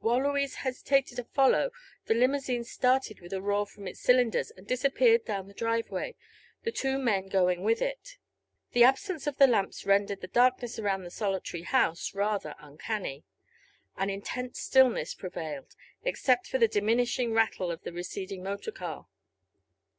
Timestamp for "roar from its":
3.40-4.00